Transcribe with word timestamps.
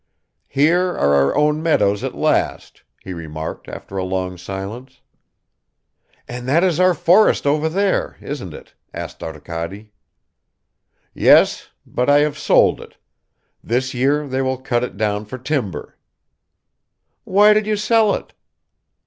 "Here 0.47 0.87
are 0.97 1.13
our 1.13 1.37
own 1.37 1.61
meadows 1.61 2.03
at 2.03 2.15
last," 2.15 2.81
he 3.03 3.13
remarked 3.13 3.67
after 3.69 3.97
a 3.97 4.03
long 4.03 4.35
silence. 4.35 4.99
"And 6.27 6.47
that 6.47 6.63
is 6.63 6.79
our 6.79 6.95
forest 6.95 7.45
over 7.45 7.69
there, 7.69 8.17
isn't 8.19 8.51
it?" 8.51 8.73
asked 8.95 9.21
Arkady. 9.21 9.91
"Yes. 11.13 11.69
But 11.85 12.09
I 12.09 12.21
have 12.21 12.39
sold 12.39 12.81
it. 12.81 12.97
This 13.63 13.93
year 13.93 14.27
they 14.27 14.41
will 14.41 14.57
cut 14.57 14.83
it 14.83 14.97
down 14.97 15.25
for 15.25 15.37
timber." 15.37 15.99
"Why 17.23 17.53
did 17.53 17.67
you 17.67 17.77
sell 17.77 18.15
it?" 18.15 18.33